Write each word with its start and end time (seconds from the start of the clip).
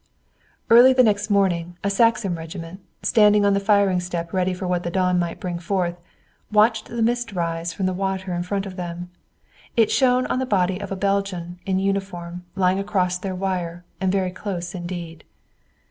Early 0.71 0.93
the 0.93 1.03
next 1.03 1.29
morning 1.29 1.77
a 1.83 1.91
Saxon 1.91 2.33
regiment, 2.33 2.79
standing 3.03 3.45
on 3.45 3.53
the 3.53 3.59
firing 3.59 3.99
step 3.99 4.33
ready 4.33 4.51
for 4.51 4.65
what 4.67 4.81
the 4.81 4.89
dawn 4.89 5.19
might 5.19 5.39
bring 5.39 5.59
forth, 5.59 5.95
watched 6.51 6.87
the 6.87 7.03
mist 7.03 7.33
rise 7.33 7.71
from 7.71 7.85
the 7.85 7.93
water 7.93 8.33
in 8.33 8.41
front 8.41 8.65
of 8.65 8.77
them. 8.77 9.11
It 9.77 9.91
shone 9.91 10.25
on 10.25 10.41
a 10.41 10.45
body 10.47 10.77
in 10.81 10.89
a 10.89 10.95
Belgian 10.95 11.59
uniform, 11.67 12.45
lying 12.55 12.79
across 12.79 13.19
their 13.19 13.35
wire, 13.35 13.85
and 13.99 14.11
very 14.11 14.31
close 14.31 14.73
indeed. 14.73 15.23